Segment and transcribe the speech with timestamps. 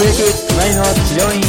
[0.00, 1.42] 隣の治療院。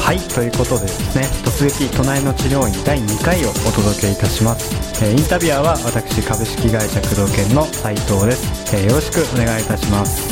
[0.00, 4.72] はいということでですね突撃隣の治療院第2回をお届けいたします、
[5.04, 10.24] えーインタビュアーは私株式会社工藤研の斉藤です、えーよろしくお願いいたします。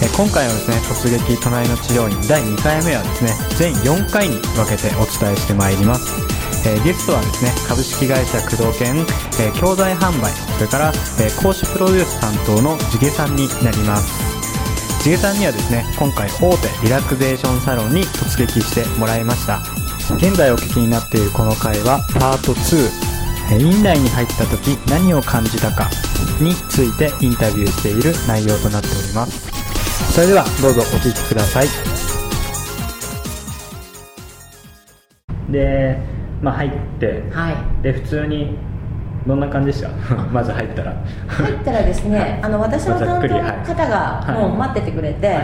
[0.00, 6.16] え今回はですね突撃隣の治療院第2回目はですね全4回に分けてお伝えしてまいります。
[6.64, 9.04] えーゲストはですね株式会社工藤研、
[9.36, 14.25] えー教材販売それから、えー講師プロデュース担当の地毛さんになります。
[15.06, 19.60] 地毛さんにはですね今回大手リラクゼーションサロンに突撃してもらいました。
[20.16, 22.90] 現在お聞きになっているこの回はパート2
[23.52, 25.88] えー院内に入った時何を感じたか
[26.40, 30.12] についてインタビューしている内容となっております。
[30.12, 31.68] それではどうぞお聞きください。
[35.52, 36.00] で、
[36.42, 37.82] まあ、入ってはい。
[37.84, 38.58] で普通に
[39.26, 39.88] どんな感じでした？
[40.32, 40.94] まず入ったら。
[41.26, 45.36] 入ったらですね、あの私の担当の方がもう待っててくれて、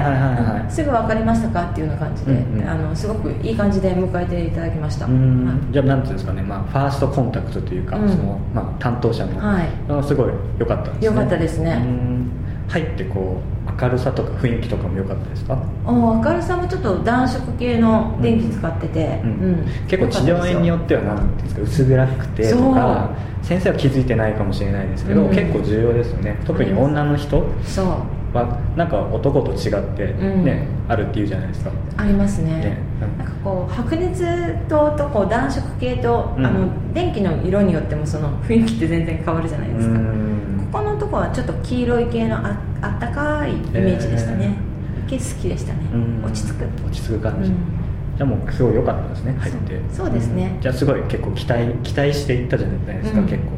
[0.68, 1.68] すぐ分かりましたか？
[1.70, 2.68] っていうような感じで、うんうん。
[2.68, 5.06] あのすごくいい感じで迎えていただきました。
[5.06, 5.18] うはい。
[5.18, 8.08] んじゃあなんていうんですかね、まあ、ファーストコンタクトというか、うん。
[8.08, 10.04] そのまあ、担当者の、はい。
[10.04, 11.06] すごい良かったんですね。
[11.06, 11.72] 良かったですね。
[11.84, 12.30] うん。
[12.68, 19.20] 入ってこう明るさとか雰囲気とかも良かったですか、お明るさもちょっと暖色系の電気使ってて、
[19.88, 23.10] 結構治療院によっては何ていうんですか薄暗くてとか
[23.42, 25.34] 先生は気づいてないかもしれないですけど、うん。
[25.34, 26.38] 結構重要ですよね。
[26.44, 27.86] 特に女の人そう。
[28.36, 30.44] はなんか男と違ってうん。
[30.44, 31.70] ね、あるっていうじゃないですか。
[31.96, 32.50] ありますね。
[32.60, 33.32] ねなんか。
[33.42, 34.24] こう白熱
[34.68, 40.21] 灯とこう暖色系と、うんあの電気の色によってもその雰囲気って全然変わるじゃないですか、うん
[40.72, 44.56] ここのとこはちょっと黄色い系のああったかいイメージでしたね、
[45.06, 46.24] 系好きでしたね、うん。
[46.24, 47.56] 落ち着く、落ち着く感じ、うん。
[48.16, 49.80] じゃあもうすごい良かったですね入って。
[49.92, 50.48] そうですね。
[50.48, 50.60] ん。
[50.62, 53.26] じゃあすごい結構期待期待していったじゃないですか、うん。
[53.26, 53.50] 結構、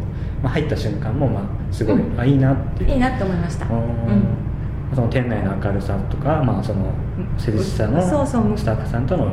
[0.42, 2.20] まあ、入った瞬間もまあすごい、うん。
[2.20, 2.90] あいいなっていう。
[2.90, 6.90] いいなって思いました、その店内の明るさとか、まあ、その
[7.38, 9.26] 施術者のスタッフさんとの、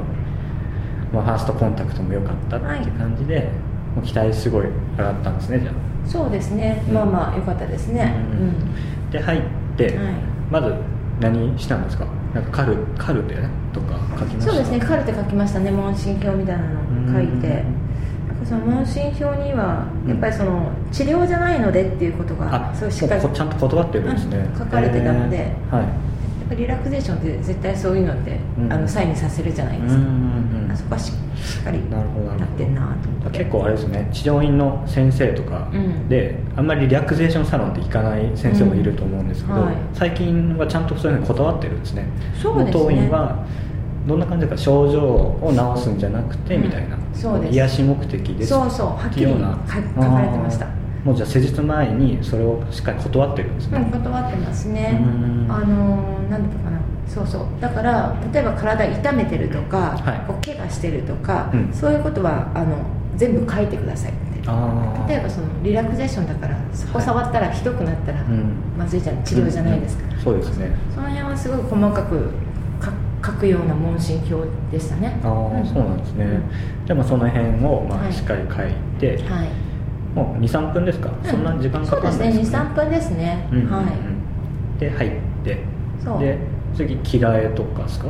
[1.12, 3.50] まあ、ファーストコンタクトも良かったっていう感じで、
[3.96, 4.66] もう期待すごい
[4.98, 6.94] 上がったんですねじゃあそうですね、うん。
[6.94, 8.14] まあまあ良かったですね。
[8.16, 9.12] うん。
[9.12, 9.42] で入っ
[9.78, 10.14] て、はい。
[10.50, 10.74] まず
[11.20, 12.06] 何したんですか？
[12.34, 13.36] なんかカルカルテ
[13.74, 14.52] とか書きました？
[14.52, 14.80] そうですね。
[14.80, 15.72] カルテ書きましたね。
[15.72, 17.64] 問診票みたいなの書いて。
[18.28, 24.60] なんかその問診票にはやっぱりその治療じゃないのでっていうことがあすごいしっかりちゃんと断ってるんですね、うん。
[24.60, 25.38] 書かれてたので。
[25.70, 25.84] はい。
[25.84, 25.88] や
[26.46, 28.74] っぱりリラクゼーションって絶対そういうのって、うん。
[28.74, 30.02] あのサインにさせるじゃないですか、
[30.74, 31.12] あそこはし
[31.42, 33.40] しっかりなってんなと思って。
[33.40, 34.10] 結構あれですね。
[34.12, 36.08] 治療院の先生とかうん。
[36.10, 39.76] で、あんまりリラクゼーションサロンって行かない先生もいると思うんですけど、うんはい。
[39.94, 42.06] 最近はちゃんとそういうのに断ってるんですね。
[42.42, 42.72] そうですね。
[42.72, 43.46] 当院は
[44.08, 46.64] どんな感じか症状を治すんじゃなくて、うん。
[46.64, 46.98] みたいな。
[47.14, 47.54] そうです。
[47.54, 48.88] 癒し目的ですそうそう。
[48.88, 50.68] はっきり書書かれてました。
[51.04, 55.00] もうじゃあ施術前にそれをしっかり断ってるんですね、うん、断ってますね。
[55.02, 55.48] うん。
[55.52, 57.42] あのーなんだったかなそうそう。
[57.60, 60.28] だから例えば体痛めてるとか、はい。
[60.28, 61.74] こう怪我してるとか、うん。
[61.74, 62.78] そういうことはあの
[63.18, 64.14] 全部書いてください。
[65.08, 68.54] 例えばそのリラクゼーションだからそこ触ったらひどくなったら、うん。
[68.78, 69.24] まずいじゃん。
[69.24, 70.20] 治療じゃないですか、うん。
[70.20, 70.72] そうですね。
[70.94, 72.30] その辺はすごい細かく
[72.80, 72.92] か
[73.24, 75.20] 書くような問診票でしたね。
[75.24, 75.66] ああ、ん。
[75.66, 76.44] そうなんですね、うん。
[76.86, 78.10] じゃあまあその辺をまはい。
[78.10, 79.50] あしっかり書いて、はい。
[80.16, 82.58] もう23分ですか、そんな時間かかんないそうですね。
[82.58, 83.72] 23分ですね、うんうんうん。
[83.72, 83.86] はい。
[84.80, 85.12] で入っ
[85.44, 85.60] て。
[86.04, 86.20] そう。
[86.20, 86.38] で
[86.76, 88.08] 次着替えとかですか？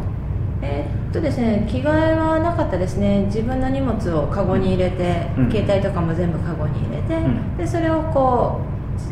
[0.62, 3.26] えーっとですね着替えはなかったですね。
[3.26, 5.52] 自分の荷物をカゴに入れて、うん。
[5.52, 7.58] 携帯とかも全部カゴに入れて、ん。
[7.58, 8.62] でそれをこ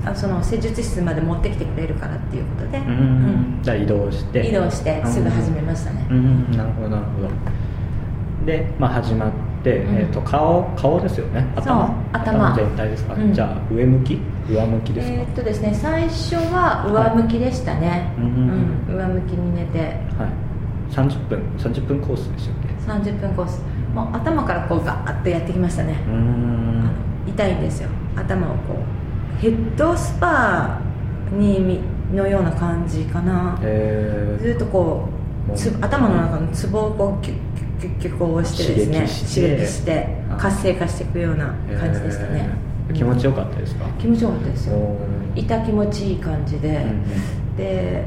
[0.05, 3.59] うあその施術室まで持ってきてくれるからっていうことで、うん、うん。
[3.63, 4.47] じゃあ移動して。
[4.47, 6.51] 移動してすぐ始めましたね、うん。
[6.51, 7.29] なるほどなるほど。
[8.45, 9.95] で、まあ、始まって、うん。
[9.97, 11.45] えー、と顔顔ですよね。
[11.55, 11.93] 頭。
[12.13, 12.55] 頭。
[12.55, 13.33] 全体ですか、うん。
[13.33, 14.19] じゃあ上向き？
[14.49, 18.23] 上向きですか、えーっとですね最初は上向きでしたね、うん
[18.89, 19.79] うん上向きに寝て。
[19.79, 21.39] はい、30分。
[21.57, 23.61] 30分コースでしたっけ？30分コース。
[23.93, 26.83] もう頭からこうガーッとやってきましたね、うん。
[26.83, 26.91] の
[27.27, 27.89] 痛いんですよ。
[28.15, 28.75] 頭をこ
[29.37, 30.79] うヘッドスパ
[31.31, 31.79] にみ
[32.13, 33.59] のような感じかな。
[33.61, 34.43] えー。
[34.43, 35.07] ずっとこ
[35.51, 38.99] うつ頭の中のツボをこうキュッキュッキュッキュッこう押してですね
[39.47, 40.19] 刺激して。
[40.37, 41.47] 活性化していくような
[41.79, 42.47] 感じでしたね、
[42.89, 44.95] えー気持ちよかったですか、気持ちよかったですよ。
[45.35, 47.55] 痛気持ちいい感じで、うんうん。
[47.57, 48.03] で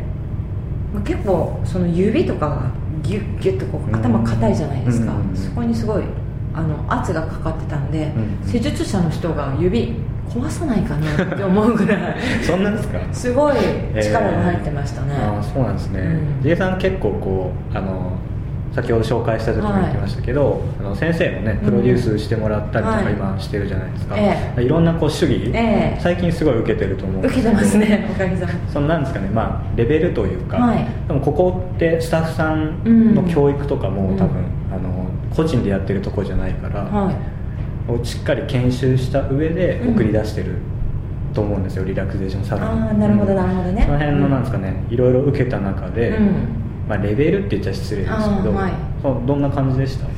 [0.93, 2.71] まあ結構その指とかが
[3.03, 6.03] ギュッギュッとこう頭硬いじゃないですか、うんうんそこにすごい
[6.55, 9.95] あの圧がかかってたんで、うん施術者の人が指
[10.29, 12.17] 壊さないかなって思うぐらい。
[12.43, 12.99] そんなんですか？
[13.13, 13.55] すごい
[14.03, 16.43] 力が入ってましたね、ああそうなんですね、うん。
[16.43, 18.13] ジェイさん結構こうあの
[18.75, 26.01] 先ほど紹介した時も言ってましたけど、あの先生もねプロデュースしてもらったりとかはい今してるじゃないですか、えいろんなこう主義、ええ。
[26.01, 28.59] 最近すごい受けてると思うんですけど受けてますね おかげさまで。
[28.69, 30.87] そのなんですかねまあレベルというか、はい。
[31.07, 34.17] でもここってスタッフさんの教育とかもうん。
[34.17, 34.31] 多分、
[34.71, 37.93] あの個人でやってるとこじゃないから、はい。
[37.93, 39.95] をしっかり研修した上でうん。
[39.95, 40.57] 送り出してる
[41.35, 42.65] と思うんですよ、リラクゼーションサロン。
[42.65, 43.83] ああなるほどなるほどね。
[43.85, 46.62] その辺のなんですかねいろいろ受けた中で、うん
[46.93, 48.73] まあ、レベルって言っちゃ失礼ですけど、はい。
[49.27, 50.05] どんな感じでした？
[50.06, 50.09] う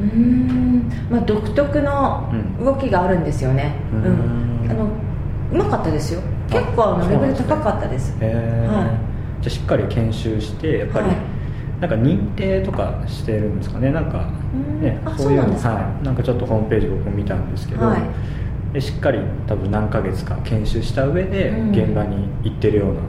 [0.00, 0.90] ーん。
[1.08, 2.28] まあ独特の
[2.58, 2.64] うん。
[2.64, 3.76] 動きがあるんですよね。
[3.92, 4.66] ううん。
[4.66, 4.70] ん。
[4.70, 4.88] あの
[5.52, 6.20] うまかったですよ。
[6.50, 8.16] 結構あのあレベル高かったです。
[8.20, 8.82] へえは
[9.40, 11.16] じゃあしっかり研修してやっぱり、はい。
[11.80, 13.92] なんか認定とかしてるんですかね？
[13.92, 15.16] なんかうん。
[15.16, 15.54] そういうの。
[15.54, 18.00] はい、なんかちょっとホームページ僕見たんですけど、はい。
[18.74, 21.70] でしっかり多分何ヶ月か研修した上でうん。
[21.70, 23.00] 現場に行ってるような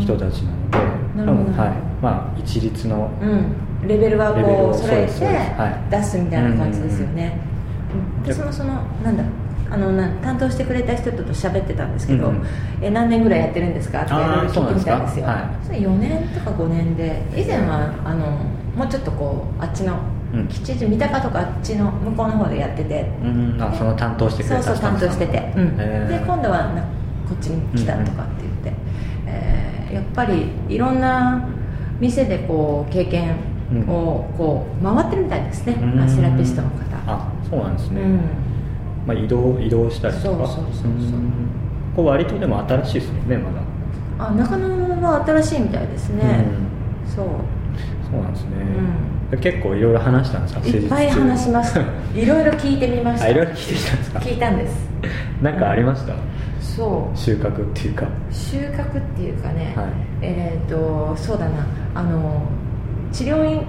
[0.00, 0.78] 人たちなので、
[1.16, 1.50] なるほど。
[1.60, 1.72] はい。
[2.02, 3.88] まあ一律のうん。
[3.88, 7.38] レベルはこう揃えて出すみたいな感じですよね。
[8.24, 9.24] うん私もそのなんだ？
[9.72, 12.46] あのな担当してくれた人と喋ってたんですけど、うんうん。
[12.82, 14.02] え何年ぐらいやってるんですか？
[14.02, 15.22] って聞いてみたんですよ。
[15.22, 15.50] そすか？
[15.64, 18.26] それ4年とか5年で以前はあの
[18.76, 19.98] もうちょっとこうあっちの
[20.34, 20.46] うん。
[20.48, 23.10] 吉祥三鷹とかあっちの向こうの方でやってて。
[23.22, 25.76] うんあその担当してくれたそうそう担当してて、うん。
[25.76, 28.49] で今度はなこっちに来たとかって言って、えー
[29.92, 31.48] やっぱりいろんな
[32.00, 33.36] 店でこう経験
[33.88, 36.08] をこう回ってるみたいですね、うん。
[36.08, 36.76] セラピストの方。
[37.06, 38.20] あそうなんですね、うん。
[39.06, 40.24] まあ、移動移動したりとか。
[40.24, 41.32] そうそうそうそうん。
[41.94, 43.60] これ割とでも新しいですよねまだ。
[44.20, 46.44] あ中野は新しいみたいですね、
[47.06, 47.26] そう、
[48.04, 48.60] そうなんですね、う
[49.38, 50.60] 結構いろいろ話したんですか？
[50.66, 51.80] いっぱい話しました
[52.14, 53.26] いろいろ聞いてみました。
[53.26, 54.18] あいろいろ聞いてきたんですか？
[54.18, 54.74] 聞いたんです。
[55.42, 56.14] なんかありました、
[56.60, 57.16] そう。
[57.16, 58.06] 収穫っていうか。
[58.30, 59.86] 収穫っていうかね、はい。
[60.22, 61.64] えっ、とそうだな。
[61.94, 62.42] あの
[63.12, 63.62] 治療院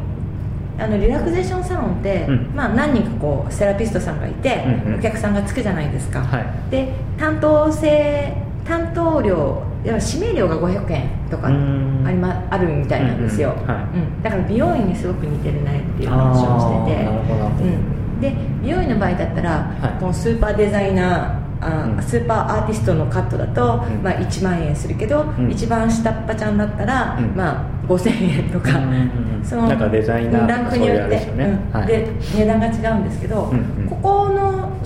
[0.80, 2.52] あのリラクゼーションサロンって、うん。
[2.56, 5.00] まあ、何人かこうセラピストさんがいて、うんうん。
[5.00, 6.72] お客さんがつくじゃないですか、はい。
[6.72, 8.34] で担当制
[8.66, 13.84] 担当料指名料が500円とかあり、ま、あるみたいなんですよ、うんうんはい。
[13.84, 14.22] うん。
[14.22, 17.06] だから美容院にすごく似てるねっていう話をしてて。
[17.06, 19.50] うん、で美容院の場合だったら、
[19.82, 20.00] はい。
[20.00, 22.02] このスーパーデザイナーあうん。
[22.02, 24.04] スーパーアーティストのカットだと、うん。
[24.04, 25.52] まあ、1万円するけど、うん。
[25.52, 27.36] 一番下っ端ちゃんだったら、うん。
[27.36, 31.88] まあ、5000円とか、うんうんうんそのなんかデザイナーとかランクによってねはいうん。
[31.88, 32.08] で
[32.38, 33.88] 値段が違うんですけど、うんうん。
[33.90, 34.21] ここの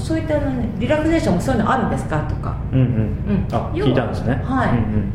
[0.05, 2.19] そういったの、ね、リラクゼーションもそういうのあるんですか？
[2.29, 2.55] とか。
[2.71, 3.47] うんうん、うん。
[3.51, 4.35] あ聞いたんですね。
[4.45, 4.69] はい。
[4.69, 5.09] うんうん。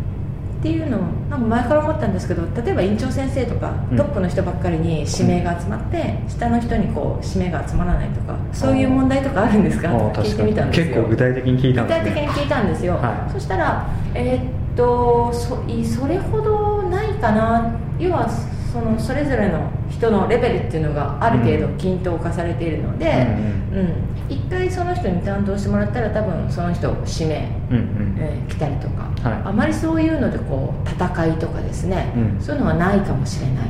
[0.59, 1.01] っていうのを
[1.31, 3.97] なんか前から思ったんですけど例えば院長先生とか、うん。
[3.97, 9.91] トップの人ばっかりに指名が集まって、下の人にこう指名が集まらないとかそういう問題とかあるんですか？
[9.91, 10.87] あーって聞いてみたんですよ。
[10.87, 12.11] 結構具体的に聞いたん具ですね。
[12.11, 13.33] 体的に聞いたんですよ、はい。
[13.33, 17.73] そしたらえーっとそいそれほどないかな。
[17.99, 18.29] 要は
[18.73, 23.27] そのそれぞれの人のレベルっていうのがある程度うん均等化されているので、
[23.73, 23.93] ううん。
[24.29, 28.17] 一回その人に担当してもらったら多分その人を指名うんうん。
[28.19, 29.43] えー来たりとか、はい。
[29.45, 32.41] あまりそういうのでこう戦いとかですね、うん。
[32.41, 33.69] そういうのはないかもしれない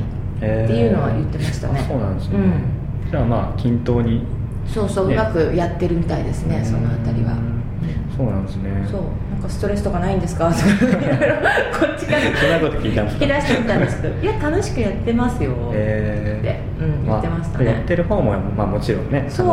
[0.63, 1.79] っていうのは言ってましたね。
[1.79, 3.11] あそうなんですね、うん。
[3.11, 4.23] じゃあまあ均等に
[4.67, 5.15] そうそう、ね。
[5.15, 7.61] うまくやってるみたいですねそのあたりは、うん
[8.15, 8.87] そうなんですね。
[8.91, 9.01] そう
[9.41, 10.49] かストレスとかないんですか？
[10.51, 11.35] とかいろいろ
[11.77, 12.21] こっちから。
[12.21, 17.65] 聞き出してみたんですけどいや楽しくやってますよ、えってうん言ってましたね。
[17.65, 19.45] やってる方も、まあ、もちろんね楽しく。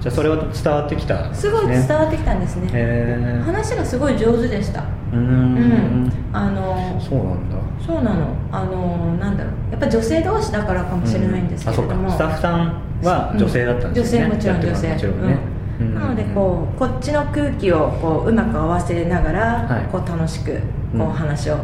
[0.00, 4.84] じゃあそれは伝わってきたすごいね伝わってきたんですね、へ話がすごい上手でした。
[5.12, 6.04] えうーうん。
[6.06, 7.56] んあのそうなんだ。
[7.86, 8.34] そうなの。
[8.52, 9.52] あのなんだろう。
[9.72, 12.06] やっぱ女性同士だからかもしれないんですけれども、うん。
[12.06, 12.16] あそうか。
[12.16, 14.32] スタッフさんは女性だったんですね、うん。
[14.32, 14.92] 女性もちろん女性。
[14.92, 19.84] もちろんね、うんなのでこうこっちの空気をこううまく合わせながら、はい。
[19.86, 20.52] こう楽しく
[20.94, 21.00] うん。
[21.00, 21.58] こう話を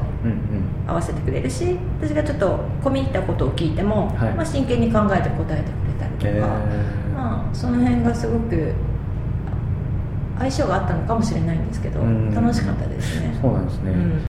[0.87, 4.35] 合わせてくれるし、私がちょっと込み入ったことを聞いても、はい。
[4.35, 7.14] まあ、真剣に考えて答えてくれたりとか、えー。
[7.14, 8.75] まあ、その辺がすごく
[10.38, 12.35] 相性があったのかもしれないんですけど、うん。
[12.35, 13.38] 楽しかったですね。
[13.40, 14.31] そうなんですね、うん